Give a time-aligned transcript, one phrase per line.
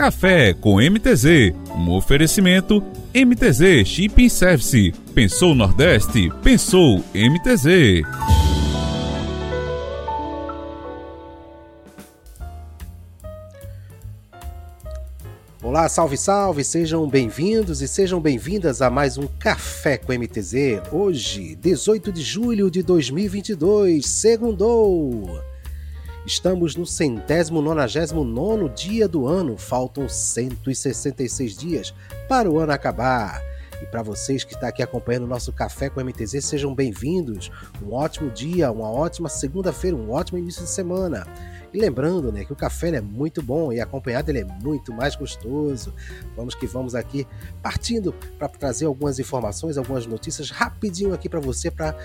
[0.00, 2.82] Café com MTZ, um oferecimento
[3.14, 4.92] MTZ Shipping Service.
[5.14, 6.32] Pensou Nordeste?
[6.42, 8.00] Pensou MTZ.
[15.62, 16.64] Olá, salve, salve!
[16.64, 20.80] Sejam bem-vindos e sejam bem-vindas a mais um Café com MTZ.
[20.90, 25.49] Hoje, 18 de julho de 2022, segundou!
[26.26, 31.94] Estamos no centésimo nonagésimo nono dia do ano, faltam 166 dias
[32.28, 33.42] para o ano acabar.
[33.82, 37.50] E para vocês que estão tá aqui acompanhando o nosso Café com MTZ, sejam bem-vindos.
[37.82, 41.26] Um ótimo dia, uma ótima segunda-feira, um ótimo início de semana.
[41.72, 45.14] E lembrando, né, que o café é muito bom e acompanhado ele é muito mais
[45.14, 45.94] gostoso.
[46.36, 47.26] Vamos que vamos aqui
[47.62, 51.96] partindo para trazer algumas informações, algumas notícias rapidinho aqui para você para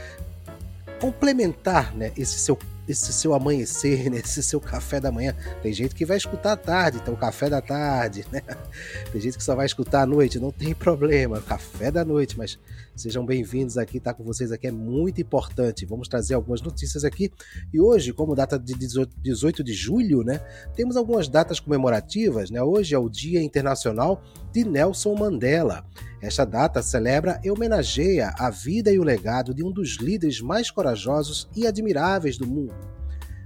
[1.01, 2.57] complementar, né, esse seu
[2.87, 4.17] esse seu amanhecer, né?
[4.23, 5.35] esse seu café da manhã.
[5.61, 8.41] Tem gente que vai escutar à tarde, então café da tarde, né?
[9.11, 12.59] Tem gente que só vai escutar à noite, não tem problema, café da noite, mas
[12.95, 15.85] sejam bem-vindos aqui, tá com vocês aqui é muito importante.
[15.85, 17.31] Vamos trazer algumas notícias aqui.
[17.73, 20.39] E hoje, como data de 18 de julho, né,
[20.75, 22.61] temos algumas datas comemorativas, né?
[22.61, 24.21] Hoje é o Dia Internacional
[24.51, 25.85] de Nelson Mandela.
[26.25, 30.71] Esta data celebra e homenageia a vida e o legado de um dos líderes mais
[30.71, 32.73] corajosos e admiráveis do mundo.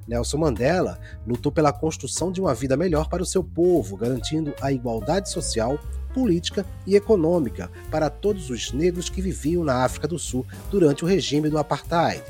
[0.07, 4.71] Nelson Mandela lutou pela construção de uma vida melhor para o seu povo, garantindo a
[4.71, 5.77] igualdade social,
[6.13, 11.07] política e econômica para todos os negros que viviam na África do Sul durante o
[11.07, 12.23] regime do apartheid.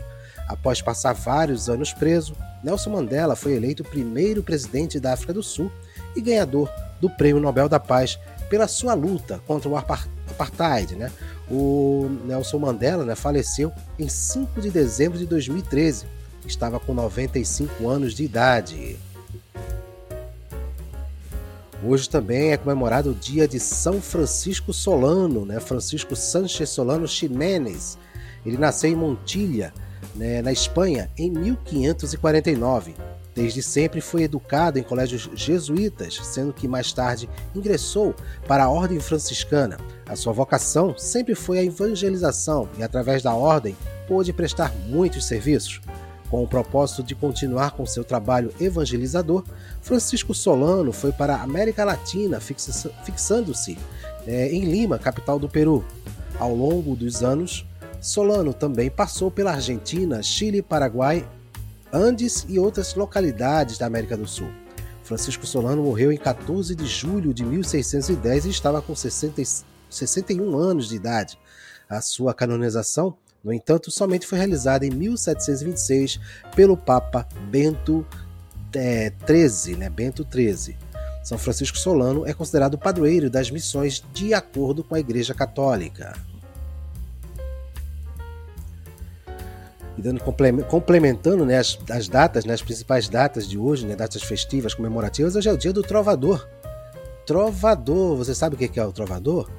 [0.47, 5.71] Após passar vários anos preso, Nelson Mandela foi eleito primeiro presidente da África do Sul
[6.15, 6.67] e ganhador
[6.99, 10.95] do Prêmio Nobel da Paz pela sua luta contra o apartheid.
[10.95, 11.11] Né?
[11.49, 16.05] O Nelson Mandela né, faleceu em 5 de dezembro de 2013.
[16.45, 18.97] Estava com 95 anos de idade.
[21.83, 25.61] Hoje também é comemorado o dia de São Francisco Solano, né?
[25.61, 27.97] Francisco Sánchez Solano Ximenes.
[28.45, 29.73] Ele nasceu em Montilha,
[30.15, 32.95] né, na Espanha, em 1549
[33.39, 38.13] Desde sempre foi educado em colégios jesuítas, sendo que mais tarde ingressou
[38.45, 39.77] para a Ordem Franciscana.
[40.05, 43.77] A sua vocação sempre foi a evangelização e, através da Ordem,
[44.09, 45.79] pôde prestar muitos serviços.
[46.29, 49.45] Com o propósito de continuar com seu trabalho evangelizador,
[49.81, 53.77] Francisco Solano foi para a América Latina, fixando-se
[54.27, 55.85] é, em Lima, capital do Peru.
[56.37, 57.65] Ao longo dos anos,
[58.01, 61.25] Solano também passou pela Argentina, Chile, Paraguai
[61.91, 64.49] Andes e outras localidades da América do Sul.
[65.03, 69.41] Francisco Solano morreu em 14 de julho de 1610 e estava com 60,
[69.89, 71.39] 61 anos de idade.
[71.89, 76.19] A sua canonização, no entanto, somente foi realizada em 1726
[76.55, 78.05] pelo Papa Bento
[78.75, 79.11] é,
[79.77, 79.89] né?
[79.89, 80.77] Bento XIII.
[81.23, 86.13] São Francisco Solano é considerado padroeiro das missões de acordo com a Igreja Católica.
[89.99, 90.21] E dando
[90.65, 95.35] complementando né, as, as, datas, né, as principais datas de hoje, né, datas festivas comemorativas,
[95.35, 96.47] hoje é o dia do Trovador.
[97.25, 99.49] Trovador, você sabe o que é o Trovador?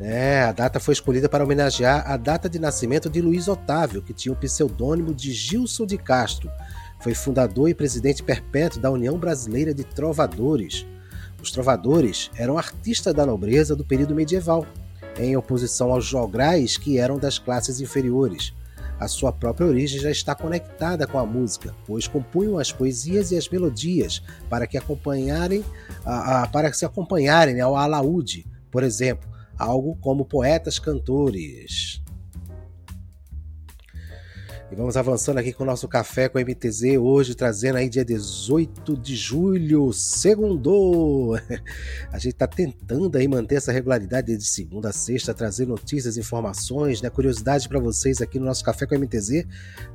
[0.00, 4.14] É, a data foi escolhida para homenagear a data de nascimento de Luiz Otávio, que
[4.14, 6.48] tinha o pseudônimo de Gilson de Castro.
[7.00, 10.86] Foi fundador e presidente perpétuo da União Brasileira de Trovadores.
[11.42, 14.64] Os trovadores eram artistas da nobreza do período medieval,
[15.18, 18.52] em oposição aos jograis que eram das classes inferiores
[18.98, 23.36] a sua própria origem já está conectada com a música, pois compunham as poesias e
[23.36, 25.64] as melodias para que acompanharem
[26.04, 32.00] a, a, para se acompanharem ao alaúde, por exemplo, algo como poetas cantores.
[34.70, 38.98] E vamos avançando aqui com o nosso café com MTZ, hoje trazendo aí dia 18
[38.98, 41.34] de julho, segundo.
[42.12, 47.00] A gente está tentando aí manter essa regularidade de segunda a sexta, trazer notícias, informações,
[47.00, 49.46] né, curiosidades para vocês aqui no nosso café com MTZ,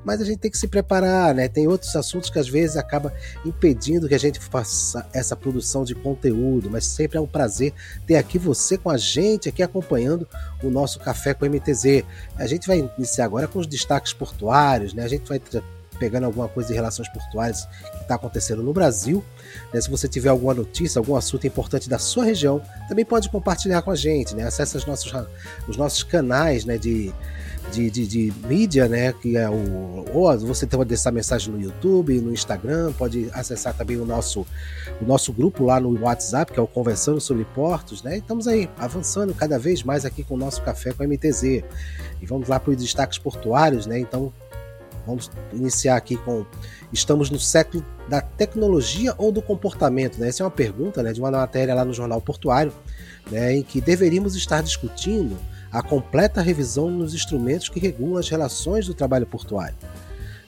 [0.03, 1.47] mas a gente tem que se preparar, né?
[1.47, 3.13] Tem outros assuntos que às vezes acaba
[3.45, 7.73] impedindo que a gente faça essa produção de conteúdo, mas sempre é um prazer
[8.08, 10.28] ter aqui você com a gente, aqui acompanhando
[10.64, 12.03] o nosso café com MTZ.
[12.35, 15.04] A gente vai iniciar agora com os destaques portuários portuários, né?
[15.04, 15.42] A gente vai
[16.00, 19.24] pegando alguma coisa de relações portuárias que está acontecendo no Brasil.
[19.74, 19.80] Né?
[19.80, 23.92] Se você tiver alguma notícia, algum assunto importante da sua região, também pode compartilhar com
[23.92, 24.46] a gente, né?
[24.46, 25.14] Acesse os nossos,
[25.68, 26.78] os nossos canais né?
[26.78, 27.14] de,
[27.72, 29.14] de, de, de mídia, né?
[29.14, 30.06] Que é o.
[30.14, 34.46] Ou você pode deixar mensagem no YouTube, no Instagram, pode acessar também o nosso,
[35.02, 38.16] o nosso grupo lá no WhatsApp, que é o Conversando sobre Portos, né?
[38.16, 41.44] E estamos aí avançando cada vez mais aqui com o nosso café com a MTZ.
[41.44, 44.00] E vamos lá para os destaques portuários, né?
[44.00, 44.32] Então,
[45.05, 46.46] Vamos iniciar aqui com
[46.91, 50.17] estamos no século da tecnologia ou do comportamento?
[50.20, 50.29] Né?
[50.29, 52.73] Essa é uma pergunta né, de uma matéria lá no Jornal Portuário,
[53.29, 55.38] né, em que deveríamos estar discutindo
[55.72, 59.76] a completa revisão nos instrumentos que regulam as relações do trabalho portuário.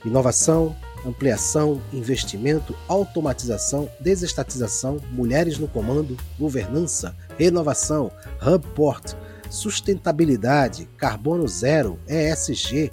[0.06, 0.76] Inovação,
[1.06, 8.12] ampliação, investimento, automatização, desestatização, mulheres no comando, governança, renovação,
[8.42, 9.14] hub port,
[9.50, 12.92] sustentabilidade, carbono zero, ESG.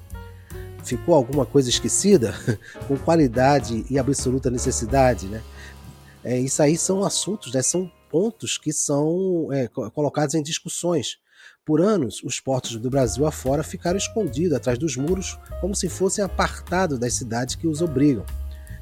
[0.82, 2.34] Ficou alguma coisa esquecida?
[2.88, 5.42] Com qualidade e absoluta necessidade, né?
[6.24, 7.62] É, isso aí são assuntos, né?
[7.62, 11.18] são pontos que são é, colocados em discussões.
[11.64, 16.24] Por anos, os portos do Brasil afora ficaram escondidos atrás dos muros, como se fossem
[16.24, 18.24] apartados das cidades que os obrigam,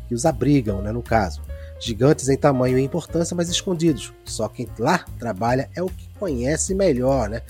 [0.09, 1.43] que os abrigam, né, no caso.
[1.79, 4.13] Gigantes em tamanho e importância, mas escondidos.
[4.25, 7.43] Só quem lá trabalha é o que conhece melhor, né?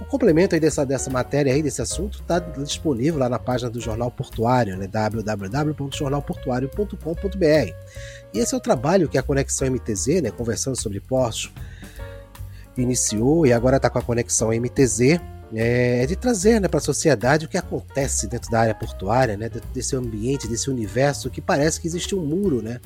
[0.00, 3.80] O complemento aí dessa, dessa matéria aí, desse assunto, está disponível lá na página do
[3.80, 4.86] Jornal Portuário, né?
[4.86, 7.72] www.jornalportuario.com.br.
[8.32, 10.30] E esse é o trabalho que a Conexão MTZ, né?
[10.30, 11.52] Conversando sobre portos,
[12.76, 15.20] iniciou e agora está com a Conexão MTZ,
[15.54, 19.36] é, é de trazer né, para a sociedade o que acontece dentro da área portuária,
[19.36, 22.80] né, desse ambiente, desse universo que parece que existe um muro, né,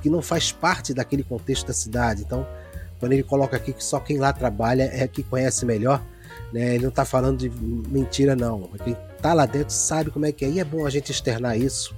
[0.00, 2.22] que não faz parte daquele contexto da cidade.
[2.22, 2.46] Então,
[2.98, 6.02] quando ele coloca aqui que só quem lá trabalha é que conhece melhor,
[6.52, 8.70] né, ele não está falando de mentira, não.
[8.84, 11.58] Quem está lá dentro sabe como é que é, e é bom a gente externar
[11.58, 11.94] isso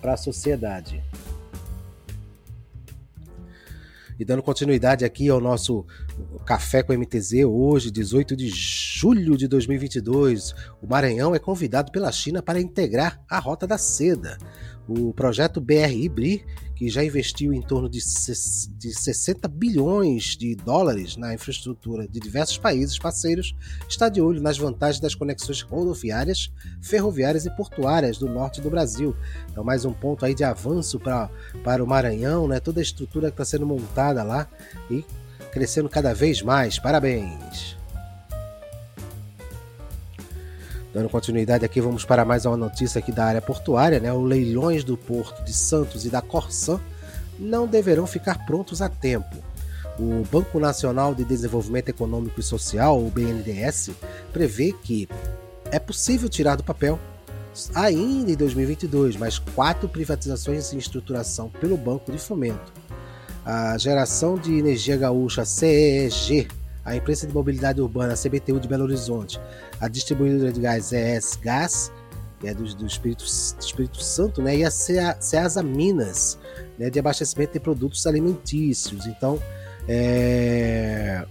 [0.00, 1.02] para a sociedade.
[4.20, 5.86] E dando continuidade aqui ao nosso
[6.44, 12.42] Café com MTZ, hoje, 18 de julho de 2022, o Maranhão é convidado pela China
[12.42, 14.36] para integrar a Rota da Seda.
[14.92, 16.44] O projeto BRI-BRI
[16.80, 22.56] que já investiu em torno de, de 60 bilhões de dólares na infraestrutura de diversos
[22.56, 23.54] países parceiros,
[23.86, 26.50] está de olho nas vantagens das conexões rodoviárias,
[26.80, 29.14] ferroviárias e portuárias do norte do Brasil.
[29.50, 31.28] Então, mais um ponto aí de avanço pra,
[31.62, 32.58] para o Maranhão, né?
[32.58, 34.48] toda a estrutura que está sendo montada lá
[34.90, 35.04] e
[35.52, 36.78] crescendo cada vez mais.
[36.78, 37.79] Parabéns!
[40.92, 44.12] Dando continuidade aqui, vamos para mais uma notícia aqui da área portuária, né?
[44.12, 46.80] Os leilões do Porto de Santos e da Corsã
[47.38, 49.36] não deverão ficar prontos a tempo.
[50.00, 53.90] O Banco Nacional de Desenvolvimento Econômico e Social, o BNDES,
[54.32, 55.08] prevê que
[55.70, 56.98] é possível tirar do papel
[57.72, 62.72] ainda em 2022 mais quatro privatizações em estruturação pelo Banco de Fomento.
[63.44, 66.48] A geração de energia gaúcha CEG
[66.84, 69.40] a empresa de mobilidade urbana CBTU de Belo Horizonte,
[69.80, 71.92] a distribuidora de gás ES Gás,
[72.42, 76.38] é do, do, Espírito, Espírito Santo, né, e a Ceasa Minas,
[76.78, 79.06] né, de abastecimento de produtos alimentícios.
[79.06, 79.38] Então,
[79.86, 81.24] é,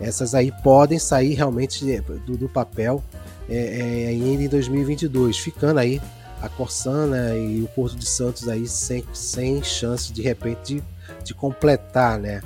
[0.00, 1.84] essas aí podem sair realmente
[2.26, 3.02] do, do papel
[3.48, 6.00] é, é, ainda em 2022, ficando aí
[6.40, 10.82] a Corsana e o Porto de Santos aí sem, sem chance de repente de,
[11.24, 12.42] de completar, né?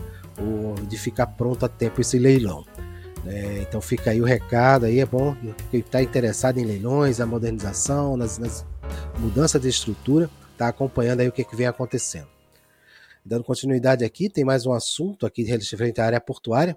[0.88, 2.64] De ficar pronto a tempo esse leilão.
[3.26, 5.36] É, então fica aí o recado aí, é bom
[5.70, 8.64] quem está interessado em leilões, a modernização, nas, nas
[9.18, 12.28] mudanças de estrutura, está acompanhando aí o que, que vem acontecendo.
[13.24, 16.76] Dando continuidade aqui, tem mais um assunto aqui referente à área portuária,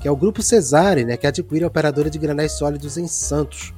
[0.00, 3.72] que é o Grupo Cesare, né, que adquire a operadora de granéis sólidos em Santos.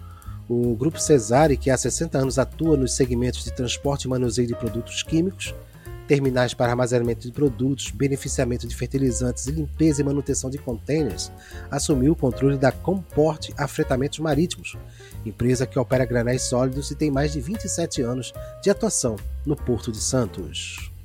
[0.48, 4.54] O Grupo Cesare, que há 60 anos atua nos segmentos de transporte e manuseio de
[4.54, 5.54] produtos químicos,
[6.06, 11.32] terminais para armazenamento de produtos, beneficiamento de fertilizantes e limpeza e manutenção de containers,
[11.70, 14.76] assumiu o controle da Comporte Afretamentos Marítimos,
[15.24, 19.90] empresa que opera granéis sólidos e tem mais de 27 anos de atuação no Porto
[19.90, 20.95] de Santos.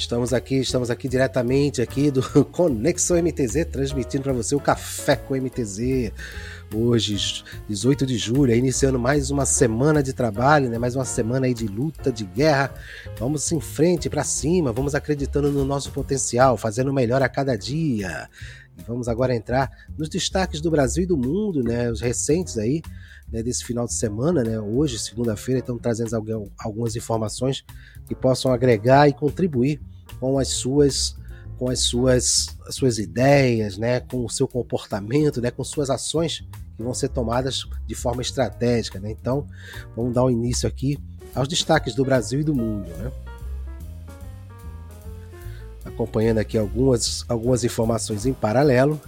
[0.00, 5.36] Estamos aqui, estamos aqui diretamente aqui do Conexão MTZ, transmitindo para você o Café com
[5.36, 6.10] MTZ.
[6.74, 10.78] Hoje, 18 de julho, iniciando mais uma semana de trabalho, né?
[10.78, 12.72] mais uma semana aí de luta, de guerra.
[13.18, 18.26] Vamos em frente, para cima, vamos acreditando no nosso potencial, fazendo melhor a cada dia.
[18.86, 21.90] Vamos agora entrar nos destaques do Brasil e do mundo, né?
[21.90, 22.82] Os recentes aí,
[23.30, 24.60] né, desse final de semana, né?
[24.60, 27.64] Hoje, segunda-feira, estamos trazendo algumas informações
[28.06, 29.80] que possam agregar e contribuir
[30.18, 31.16] com as suas
[31.56, 36.42] com as suas, as suas ideias, né, com o seu comportamento, né, com suas ações
[36.74, 38.98] que vão ser tomadas de forma estratégica.
[38.98, 39.10] Né?
[39.10, 39.46] Então,
[39.94, 40.98] vamos dar o um início aqui
[41.34, 42.88] aos destaques do Brasil e do mundo.
[42.88, 43.12] Né?
[46.00, 48.98] Acompanhando aqui algumas, algumas informações em paralelo.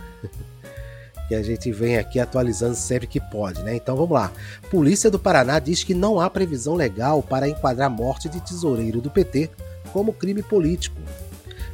[1.27, 3.75] que a gente vem aqui atualizando sempre que pode, né?
[3.77, 4.31] Então vamos lá.
[4.71, 9.11] Polícia do Paraná diz que não há previsão legal para enquadrar morte de tesoureiro do
[9.11, 9.49] PT
[9.91, 11.01] como crime político.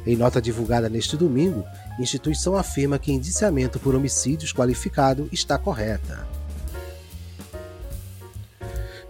[0.07, 1.65] Em nota divulgada neste domingo,
[1.99, 6.25] instituição afirma que indiciamento por homicídios qualificado está correta.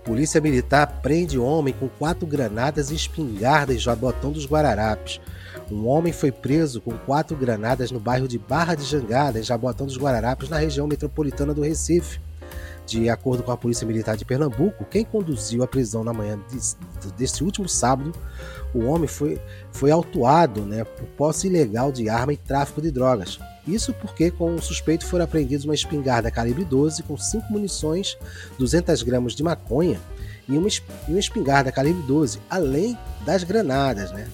[0.03, 5.21] Polícia Militar prende homem com quatro granadas e espingarda em Jabotão dos Guararapes.
[5.71, 9.85] Um homem foi preso com quatro granadas no bairro de Barra de Jangada, em Jabotão
[9.85, 12.19] dos Guararapes, na região metropolitana do Recife.
[12.87, 17.11] De acordo com a Polícia Militar de Pernambuco, quem conduziu a prisão na manhã de,
[17.13, 18.11] deste último sábado,
[18.73, 19.39] o homem foi,
[19.71, 23.37] foi autuado né, por posse ilegal de arma e tráfico de drogas.
[23.67, 28.17] Isso porque com o suspeito foram apreendidos uma espingarda calibre 12 com 5 munições,
[28.57, 30.01] 200 gramas de maconha
[30.47, 34.27] e uma espingarda calibre 12, além das granadas, né?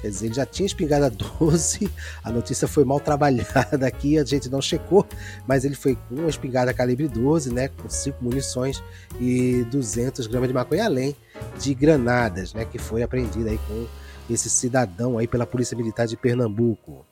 [0.00, 1.90] Quer dizer, ele já tinha espingarda 12,
[2.22, 5.04] a notícia foi mal trabalhada aqui, a gente não checou,
[5.46, 8.82] mas ele foi com uma espingarda calibre 12, né, com 5 munições
[9.20, 11.16] e 200 gramas de maconha, além
[11.58, 13.86] de granadas, né, que foi apreendida aí com
[14.30, 17.04] esse cidadão aí pela Polícia Militar de Pernambuco.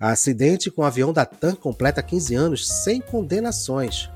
[0.00, 4.08] Acidente com o avião da TAM completa 15 anos sem condenações.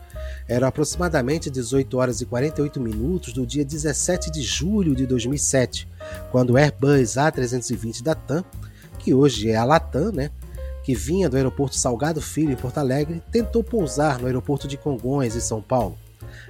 [0.48, 5.88] Eram aproximadamente 18 horas e 48 minutos do dia 17 de julho de 2007,
[6.30, 8.44] quando o Airbus A320 da TAM,
[8.98, 10.30] que hoje é a Latam, né,
[10.82, 15.36] que vinha do aeroporto Salgado Filho em Porto Alegre, tentou pousar no aeroporto de Congonhas,
[15.36, 15.96] em São Paulo.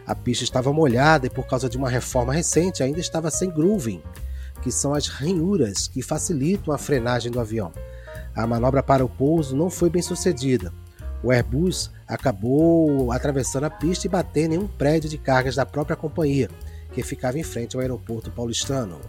[0.06, 4.02] A pista estava molhada e, por causa de uma reforma recente, ainda estava sem grooving,
[4.62, 7.72] que são as ranhuras que facilitam a frenagem do avião
[8.34, 10.72] a manobra para o pouso não foi bem sucedida.
[11.22, 15.96] O Airbus acabou atravessando a pista e batendo em um prédio de cargas da própria
[15.96, 16.50] companhia,
[16.92, 19.00] que ficava em frente ao aeroporto paulistano.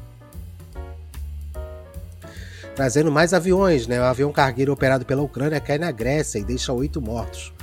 [2.75, 3.99] Trazendo mais aviões, né?
[3.99, 7.53] O avião cargueiro operado pela Ucrânia cai na Grécia e deixa oito mortos.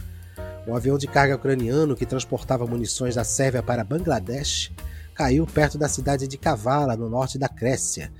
[0.66, 4.70] Um avião de carga ucraniano que transportava munições da Sérvia para Bangladesh
[5.14, 8.12] caiu perto da cidade de Kavala, no norte da Grécia,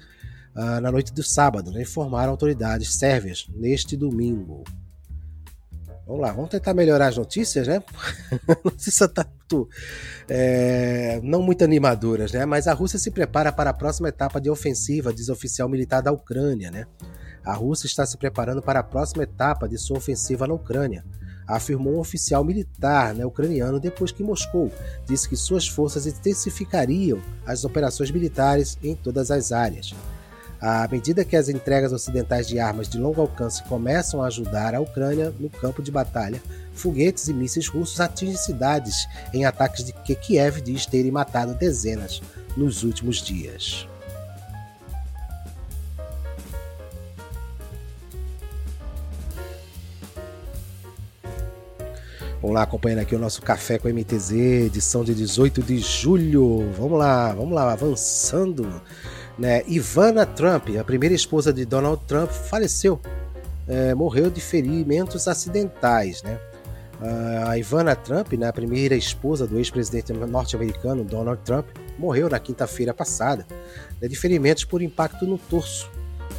[0.55, 4.65] uh, na noite do sábado, né, informaram autoridades sérvias neste domingo.
[6.11, 7.81] Vamos lá, vamos tentar melhorar as notícias, né?
[8.65, 9.69] Notícia tá muito,
[10.29, 12.45] é, não muito animadoras, né?
[12.45, 16.11] Mas a Rússia se prepara para a próxima etapa de ofensiva, diz oficial militar da
[16.11, 16.85] Ucrânia, né?
[17.45, 21.05] A Rússia está se preparando para a próxima etapa de sua ofensiva na Ucrânia,
[21.47, 24.69] afirmou um oficial militar né, ucraniano depois que Moscou
[25.07, 29.95] disse que suas forças intensificariam as operações militares em todas as áreas.
[30.61, 34.81] À medida que as entregas ocidentais de armas de longo alcance começam a ajudar a
[34.81, 36.43] Ucrânia no campo de batalha,
[36.75, 42.21] foguetes e mísseis russos atingem cidades em ataques de que Kiev diz terem matado dezenas
[42.59, 43.89] nos últimos dias.
[52.43, 56.71] Vamos lá, acompanhando aqui o nosso Café com MTZ, edição de 18 de julho.
[56.73, 58.81] Vamos lá, vamos lá, avançando.
[59.41, 59.65] Né?
[59.67, 63.01] Ivana Trump, a primeira esposa de Donald Trump, faleceu,
[63.67, 66.23] é, morreu de ferimentos acidentais.
[66.23, 66.39] Né?
[67.47, 71.67] A Ivana Trump, né, a primeira esposa do ex-presidente norte-americano Donald Trump,
[71.99, 73.47] morreu na quinta-feira passada
[73.99, 75.91] né, de ferimentos por impacto no torso,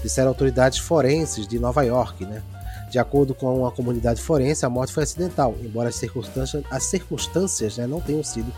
[0.04, 2.24] disseram autoridades forenses de Nova York.
[2.24, 2.44] Né?
[2.92, 7.78] De acordo com a comunidade forense, a morte foi acidental, embora as circunstâncias, as circunstâncias
[7.78, 8.54] né, não tenham sido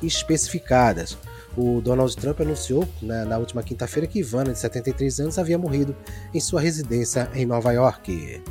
[0.00, 1.18] especificadas.
[1.56, 5.94] O Donald Trump anunciou né, na última quinta-feira que Ivana, de 73 anos, havia morrido
[6.32, 8.42] em sua residência em Nova York.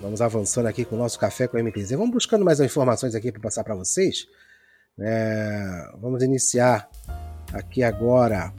[0.00, 1.90] Vamos avançando aqui com o nosso café com o MPZ.
[1.90, 4.26] Vamos buscando mais informações aqui para passar para vocês.
[4.98, 6.88] É, vamos iniciar
[7.52, 8.52] aqui agora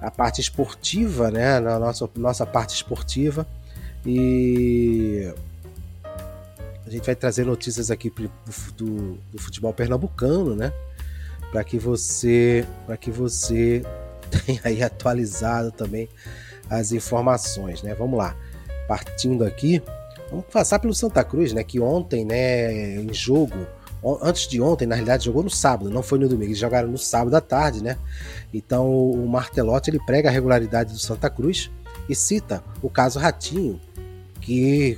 [0.00, 1.60] a parte esportiva, né?
[1.60, 3.46] Na nossa, nossa parte esportiva.
[4.04, 5.53] E a
[6.94, 8.12] gente vai trazer notícias aqui
[8.76, 10.72] do, do futebol pernambucano, né?
[11.50, 13.82] Para que você, para que você
[14.46, 16.08] tenha aí atualizado também
[16.68, 17.94] as informações, né?
[17.94, 18.36] Vamos lá.
[18.88, 19.82] Partindo aqui,
[20.30, 21.62] vamos passar pelo Santa Cruz, né?
[21.64, 23.66] Que ontem, né, em jogo,
[24.22, 26.50] antes de ontem, na realidade, jogou no sábado, não foi no domingo.
[26.50, 27.96] Eles jogaram no sábado à tarde, né?
[28.52, 31.70] Então o Martelotti ele prega a regularidade do Santa Cruz
[32.08, 33.80] e cita o caso Ratinho,
[34.40, 34.96] que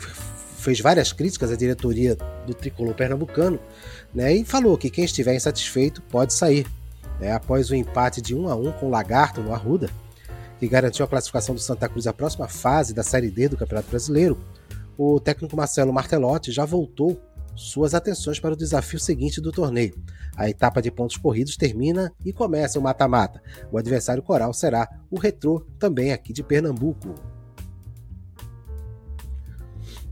[0.67, 3.61] fez várias críticas à diretoria do tricolor pernambucano
[4.13, 6.67] né, e falou que quem estiver insatisfeito pode sair.
[7.21, 9.89] Né, após o empate de 1 a 1 com o Lagarto no Arruda,
[10.59, 13.89] que garantiu a classificação do Santa Cruz à próxima fase da Série D do Campeonato
[13.89, 14.37] Brasileiro,
[14.99, 17.17] o técnico Marcelo Martelotti já voltou
[17.55, 19.95] suas atenções para o desafio seguinte do torneio.
[20.37, 23.41] A etapa de pontos corridos termina e começa o mata-mata.
[23.71, 27.15] O adversário coral será o Retrô, também aqui de Pernambuco.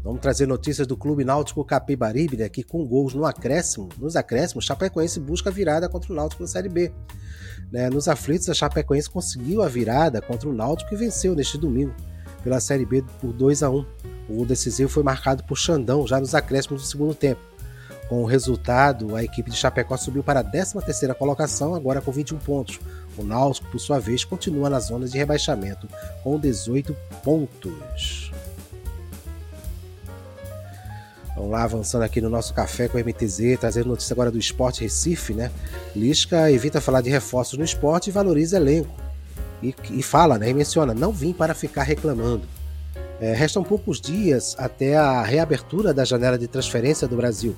[0.04, 4.66] Vamos trazer notícias do Clube Náutico Capibaribe, né, que com gols no acréscimo, nos acréscimos,
[4.66, 6.92] Chapecoense busca a virada contra o Náutico na Série B.
[7.73, 11.94] Né, nos aflitos, a Chapecoense conseguiu a virada contra o Náutico e venceu neste domingo
[12.42, 13.87] pela Série B por 2 a 1
[14.28, 17.40] O decisivo foi marcado por Xandão já nos acréscimos do segundo tempo.
[18.06, 22.37] Com o resultado, a equipe de Chapecó subiu para a 13ª colocação, agora com 21
[22.40, 22.78] pontos.
[23.16, 25.88] O Náutico, por sua vez, continua na zona de rebaixamento
[26.23, 28.23] com 18 pontos.
[31.34, 34.82] Vamos lá, avançando aqui no nosso café com o MTZ, trazendo notícia agora do Esporte
[34.82, 35.50] Recife, né?
[35.94, 38.94] Lisca evita falar de reforços no esporte e valoriza elenco.
[39.60, 40.48] E, e fala, né?
[40.48, 42.42] E menciona, não vim para ficar reclamando.
[43.20, 47.56] É, restam poucos dias até a reabertura da janela de transferência do Brasil.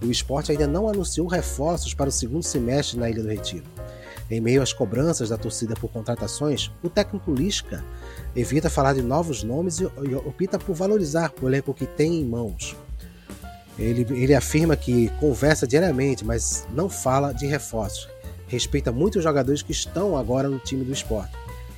[0.00, 3.64] E o esporte ainda não anunciou reforços para o segundo semestre na Ilha do Retiro.
[4.30, 7.84] Em meio às cobranças da torcida por contratações, o técnico Lisca
[8.34, 12.76] evita falar de novos nomes e opta por valorizar o elenco que tem em mãos.
[13.78, 18.08] Ele, ele afirma que conversa diariamente, mas não fala de reforços.
[18.48, 21.32] Respeita muito os jogadores que estão agora no time do esporte,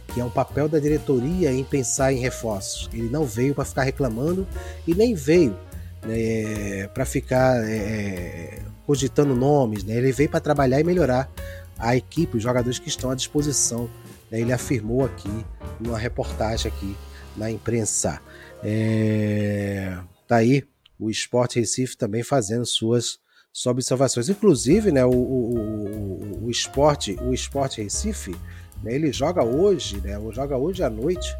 [0.08, 2.88] que é um papel da diretoria em pensar em reforços.
[2.92, 4.46] Ele não veio para ficar reclamando
[4.86, 5.56] e nem veio
[6.02, 9.84] né, para ficar é, cogitando nomes.
[9.84, 9.94] Né?
[9.96, 11.30] Ele veio para trabalhar e melhorar
[11.78, 13.90] a equipe, os jogadores que estão à disposição.
[14.30, 14.40] Né?
[14.40, 15.44] Ele afirmou aqui
[15.78, 16.96] numa reportagem aqui
[17.36, 18.20] na imprensa.
[18.62, 19.96] É...
[20.26, 20.62] Tá aí
[21.00, 23.18] o Esporte Recife também fazendo suas,
[23.66, 24.28] observações.
[24.28, 28.36] Inclusive, né, o, o, o, o Esporte, o Esporte Recife,
[28.82, 31.34] né, ele joga hoje, né, joga hoje à noite,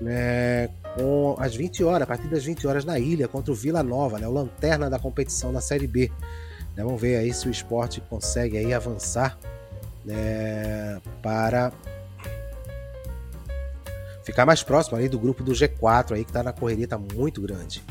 [0.00, 3.82] né, com às 20 horas, a partir das 20 horas na ilha, contra o Vila
[3.82, 6.10] Nova, né, o lanterna da competição na Série B.
[6.76, 9.38] Né, vamos ver aí se o esporte consegue aí avançar
[10.04, 11.72] né, para
[14.24, 17.40] ficar mais próximo ali do grupo do G4 aí que está na correria, está muito
[17.40, 17.82] grande.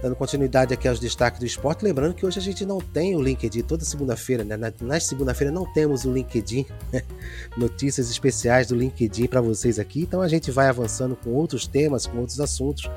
[0.00, 3.20] Dando continuidade aqui aos destaques do esporte, lembrando que hoje a gente não tem o
[3.20, 4.56] LinkedIn, toda segunda-feira, né?
[4.56, 7.02] Na, na segunda-feira não temos o LinkedIn, né?
[7.58, 12.06] notícias especiais do LinkedIn para vocês aqui, então a gente vai avançando com outros temas,
[12.06, 12.88] com outros assuntos,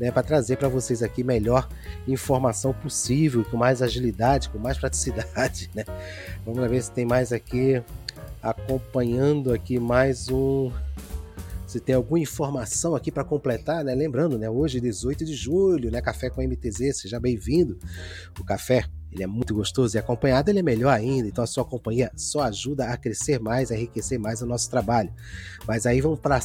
[0.00, 0.10] né?
[0.10, 1.68] Para trazer para vocês aqui melhor
[2.08, 5.84] informação possível, com mais agilidade, com mais praticidade, né?
[6.44, 7.82] Vamos ver se tem mais aqui,
[8.42, 10.72] acompanhando aqui mais um
[11.76, 13.94] se tem alguma informação aqui para completar, né?
[13.94, 14.48] Lembrando, né?
[14.48, 16.00] Hoje, 18 de julho, né?
[16.00, 17.78] Café com MTZ, seja bem-vindo.
[18.40, 21.28] O café, ele é muito gostoso e acompanhado ele é melhor ainda.
[21.28, 25.12] Então a sua companhia só ajuda a crescer mais, a enriquecer mais o nosso trabalho.
[25.66, 26.40] Mas aí vamos pra,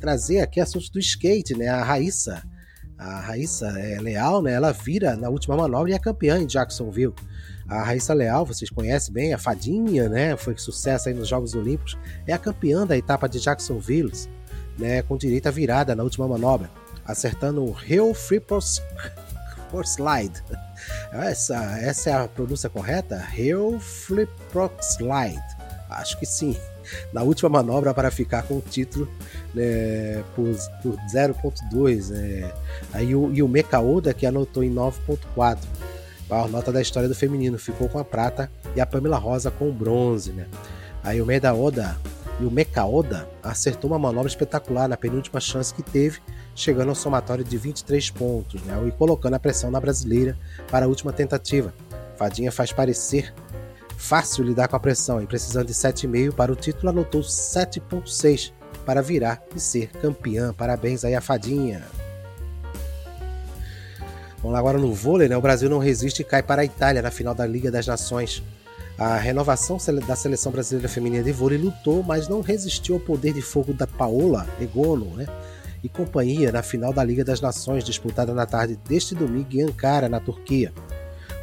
[0.00, 1.68] trazer aqui assuntos do skate, né?
[1.68, 2.42] A Raíssa,
[2.98, 4.52] a Raíssa é Leal, né?
[4.52, 7.14] Ela vira na última manobra e é campeã em Jacksonville.
[7.70, 10.36] A Raíssa Leal, vocês conhecem bem, a fadinha, né?
[10.36, 11.96] Foi sucesso aí nos Jogos Olímpicos.
[12.26, 14.10] É a campeã da etapa de Jacksonville,
[14.80, 15.02] né?
[15.02, 16.70] Com direito à virada na última manobra,
[17.04, 18.42] acertando o Hill Free
[19.84, 20.42] Slide.
[21.12, 23.24] Essa, essa é a pronúncia correta?
[23.36, 24.32] Hill Flip
[24.80, 25.42] Slide.
[25.88, 26.56] Acho que sim.
[27.12, 29.08] Na última manobra para ficar com o título
[29.54, 30.48] né, por,
[30.82, 32.10] por 0.2.
[32.10, 32.52] Né?
[32.92, 35.58] Aí o, e o Mekaoda que anotou em 9.4
[36.30, 39.68] maior nota da história do feminino, ficou com a prata e a Pamela Rosa com
[39.68, 40.46] o bronze, né?
[41.02, 41.96] Aí o Medaoda
[42.40, 46.20] e o Mekaoda acertou uma manobra espetacular na penúltima chance que teve,
[46.54, 48.82] chegando ao somatório de 23 pontos, né?
[48.86, 50.36] E colocando a pressão na brasileira
[50.70, 51.74] para a última tentativa.
[52.16, 53.32] Fadinha faz parecer
[53.96, 58.52] fácil lidar com a pressão e precisando de 7,5 para o título anotou 7.6
[58.86, 60.54] para virar e ser campeã.
[60.54, 61.84] Parabéns aí a Fadinha.
[64.38, 65.36] Vamos lá agora no vôlei, né?
[65.36, 68.42] O Brasil não resiste e cai para a Itália na final da Liga das Nações.
[69.00, 73.40] A renovação da seleção brasileira feminina de vôlei lutou, mas não resistiu ao poder de
[73.40, 75.26] fogo da Paola Egolo, né?
[75.82, 80.06] E companhia na final da Liga das Nações, disputada na tarde deste domingo em Ankara,
[80.06, 80.70] na Turquia.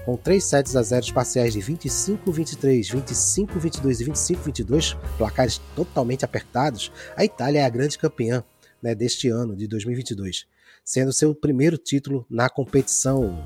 [0.05, 7.25] Com 3 sets a 0 parciais de 25-23, 25-22 e 25-22, placares totalmente apertados, a
[7.25, 8.43] Itália é a grande campeã
[8.79, 10.45] né, deste ano, de 2022
[10.87, 13.45] sendo seu primeiro título na competição.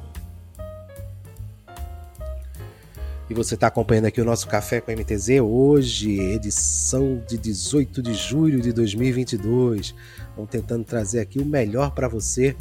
[3.31, 8.13] E você está acompanhando aqui o nosso Café com MTZ hoje, edição de 18 de
[8.13, 9.95] julho de 2022.
[10.35, 12.53] Vamos tentando trazer aqui o melhor para você,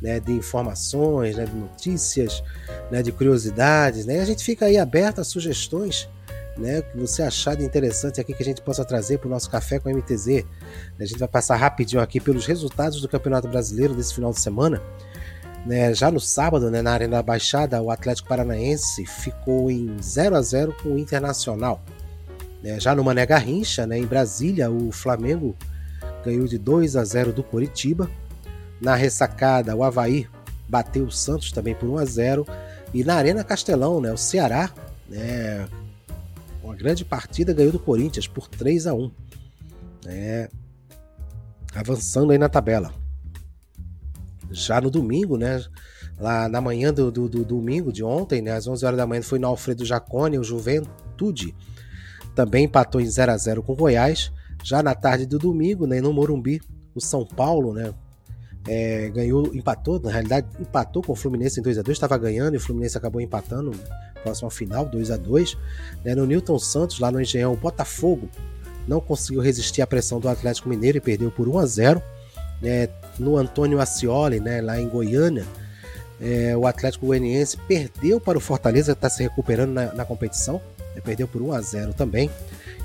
[0.00, 2.44] né, de informações, né, de notícias,
[2.92, 4.06] né, de curiosidades.
[4.06, 4.20] Né?
[4.20, 6.08] A gente fica aí aberto a sugestões
[6.56, 9.50] né, que você achar de interessante aqui que a gente possa trazer para o nosso
[9.50, 10.44] café com a MTZ.
[10.96, 14.80] A gente vai passar rapidinho aqui pelos resultados do Campeonato Brasileiro desse final de semana.
[15.64, 20.36] Né, já no sábado, né, na Arena da Baixada, o Atlético Paranaense ficou em 0
[20.36, 21.82] a 0 com o Internacional.
[22.62, 25.56] Né, já no Mané Garrincha, né, em Brasília, o Flamengo
[26.22, 28.10] ganhou de 2 a 0 do Coritiba.
[28.78, 30.28] Na ressacada, o Havaí
[30.68, 32.46] bateu o Santos também por 1 a 0
[32.92, 34.70] e na Arena Castelão, né, o Ceará,
[35.08, 35.66] né,
[36.62, 39.10] uma grande partida ganhou do Corinthians por 3 a 1,
[40.04, 40.48] né,
[41.74, 42.92] avançando aí na tabela.
[44.54, 45.62] Já no domingo, né,
[46.18, 49.22] lá na manhã do, do, do, domingo de ontem, né, às 11 horas da manhã,
[49.22, 51.54] foi no Alfredo Jacone, o Juventude.
[52.34, 54.32] Também empatou em 0 a 0 com o Goiás.
[54.62, 56.60] Já na tarde do domingo, né, no Morumbi,
[56.94, 57.92] o São Paulo, né,
[58.66, 62.54] é, ganhou, empatou, na realidade empatou com o Fluminense em 2 a 2 estava ganhando
[62.54, 63.72] e o Fluminense acabou empatando
[64.22, 65.58] próximo ao final, 2 a 2
[66.02, 68.28] né, No Newton Santos, lá no Engenhão, o Botafogo
[68.88, 72.02] não conseguiu resistir à pressão do Atlético Mineiro e perdeu por 1 a 0
[72.64, 75.44] né, No Antônio Ascioli, né, lá em Goiânia,
[76.20, 80.60] é, o Atlético Goianiense perdeu para o Fortaleza, está se recuperando na, na competição,
[80.94, 82.30] né, perdeu por 1 a 0 também.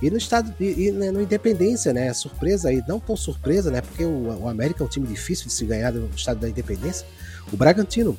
[0.01, 2.13] E no estado e, e né, no Independência, né?
[2.13, 3.81] Surpresa aí, não tão surpresa, né?
[3.81, 7.05] Porque o, o América é um time difícil de se ganhar no estado da Independência.
[7.51, 8.17] O Bragantino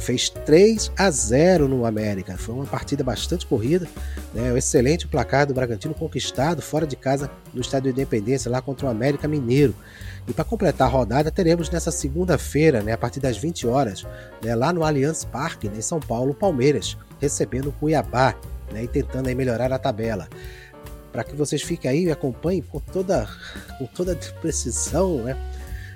[0.00, 2.36] fez 3 a 0 no América.
[2.36, 3.86] Foi uma partida bastante corrida,
[4.34, 4.52] né?
[4.52, 8.90] O excelente placar do Bragantino conquistado fora de casa no estádio Independência, lá contra o
[8.90, 9.74] América Mineiro.
[10.26, 14.06] E para completar a rodada, teremos nessa segunda-feira, né, a partir das 20 horas,
[14.42, 18.36] né, lá no Allianz Parque, né, em São Paulo, Palmeiras, recebendo o Cuiabá
[18.72, 20.28] né, e tentando aí melhorar a tabela
[21.12, 23.28] para que vocês fiquem aí e acompanhem com toda,
[23.78, 25.36] com toda precisão, né?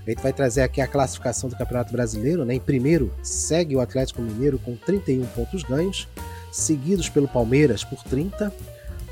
[0.07, 2.55] A gente vai trazer aqui a classificação do Campeonato Brasileiro, né?
[2.55, 6.07] Em primeiro, segue o Atlético Mineiro com 31 pontos ganhos,
[6.53, 8.53] seguidos pelo Palmeiras por 30,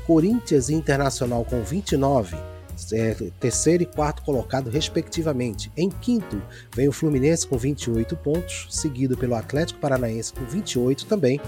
[0.05, 2.35] Corinthians e Internacional com 29,
[2.91, 5.71] é, terceiro e quarto colocado, respectivamente.
[5.75, 6.41] Em quinto,
[6.75, 11.41] vem o Fluminense com 28 pontos, seguido pelo Atlético Paranaense com 28 também,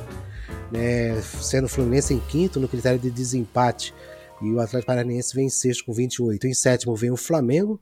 [0.72, 3.94] né, sendo o Fluminense em quinto no critério de desempate
[4.42, 6.48] e o Atlético Paranaense vem em sexto com 28.
[6.48, 7.80] Em sétimo vem o Flamengo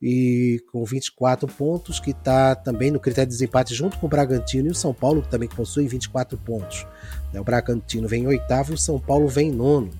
[0.00, 4.68] e com 24 pontos, que está também no critério de desempate junto com o Bragantino
[4.68, 6.86] e o São Paulo, que também possui 24 pontos.
[7.32, 9.90] Né, o Bragantino vem em oitavo e o São Paulo vem em nono.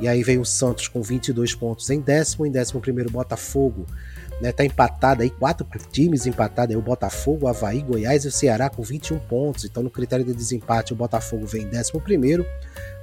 [0.00, 3.84] E aí vem o Santos com 22 pontos em décimo, em décimo primeiro Botafogo.
[4.40, 8.30] Né, tá empatado aí, quatro times empatados aí, o Botafogo, o Havaí, Goiás e o
[8.30, 9.64] Ceará com 21 pontos.
[9.64, 12.46] Então no critério de desempate o Botafogo vem em décimo primeiro,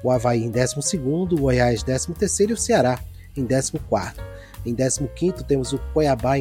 [0.02, 2.14] o Havaí em 12, o Goiás 13
[2.48, 2.98] e o Ceará
[3.36, 4.25] em 14.
[4.66, 6.36] Em 15 temos o Cuiabá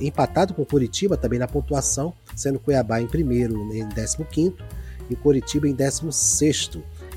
[0.00, 4.54] empatado com o Curitiba também na pontuação, sendo o Cuiabá em primeiro em 15
[5.08, 6.70] e o Curitiba em 16.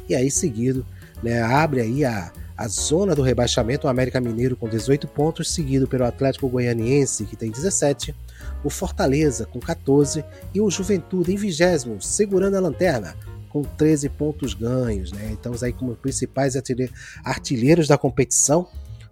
[0.07, 0.85] E aí seguido,
[1.23, 5.87] né, abre aí a, a zona do rebaixamento, o América Mineiro com 18 pontos, seguido
[5.87, 8.15] pelo Atlético Goianiense que tem 17,
[8.63, 10.23] o Fortaleza com 14
[10.53, 13.15] e o Juventude em 20 segurando a lanterna
[13.49, 15.29] com 13 pontos ganhos, né?
[15.31, 16.55] Então, aí como principais
[17.23, 18.67] artilheiros da competição,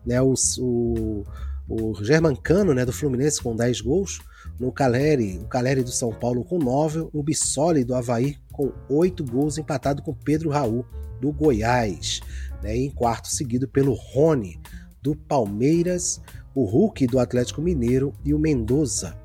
[0.05, 0.21] né?
[0.21, 1.25] O, o,
[1.67, 4.19] o Germancano, né, do Fluminense com 10 gols,
[4.59, 9.23] no Caleri, o Caleri do São Paulo com 9, o Bissoli do Havaí com 8
[9.25, 10.85] gols, empatado com Pedro Raul
[11.19, 12.21] do Goiás,
[12.61, 12.75] né?
[12.75, 14.59] Em quarto seguido pelo Rony
[15.01, 16.21] do Palmeiras,
[16.53, 19.17] o Hulk do Atlético Mineiro e o Mendoza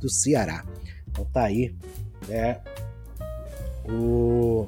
[0.00, 0.64] do Ceará.
[1.08, 1.74] Então tá aí,
[2.28, 2.60] né?
[3.88, 4.66] o,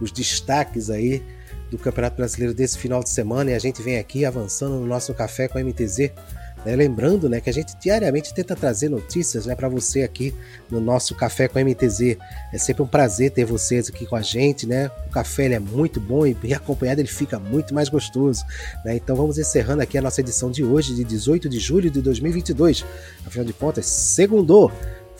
[0.00, 1.22] os destaques aí
[1.70, 5.12] do Campeonato Brasileiro desse final de semana e a gente vem aqui avançando no nosso
[5.14, 6.12] café com a MTZ.
[6.66, 6.74] Né?
[6.74, 10.34] Lembrando né, que a gente diariamente tenta trazer notícias né, para você aqui
[10.68, 12.18] no nosso Café com a MTZ.
[12.52, 14.66] É sempre um prazer ter vocês aqui com a gente.
[14.66, 14.90] Né?
[15.06, 18.44] O café é muito bom e bem acompanhado ele fica muito mais gostoso.
[18.84, 18.96] Né?
[18.96, 22.84] Então vamos encerrando aqui a nossa edição de hoje, de 18 de julho de 2022.
[23.24, 24.72] Afinal de contas, segundou.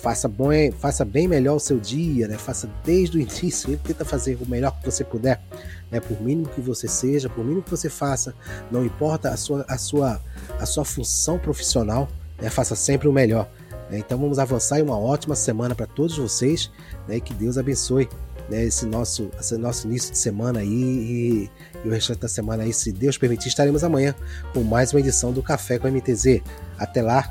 [0.07, 2.39] Faça, bom, faça bem melhor o seu dia, né?
[2.39, 5.43] Faça desde o início, tenta fazer o melhor que você puder,
[5.91, 5.99] né?
[5.99, 8.33] Por mínimo que você seja, por mínimo que você faça,
[8.71, 10.21] não importa a sua, a sua,
[10.61, 12.09] a sua função profissional,
[12.41, 12.49] né?
[12.49, 13.51] Faça sempre o melhor.
[13.91, 13.99] Né?
[13.99, 16.71] Então vamos avançar em uma ótima semana para todos vocês,
[17.09, 17.17] né?
[17.17, 18.09] E que Deus abençoe
[18.49, 21.51] né, esse, nosso, esse nosso início de semana aí e,
[21.85, 24.15] e, o restante da semana aí, se Deus permitir, estaremos amanhã
[24.55, 26.43] com mais uma edição do Café com MTZ.
[26.79, 27.29] Até lá,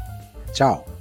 [0.52, 0.95] tchau!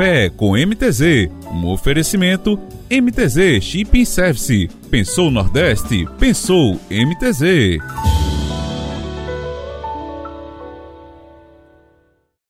[0.00, 2.58] Café com MTZ, um oferecimento
[2.90, 4.66] MTZ Shipping Service.
[4.90, 6.08] Pensou Nordeste?
[6.18, 8.09] Pensou MTZ.